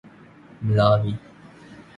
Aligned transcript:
ملاوی 0.61 1.13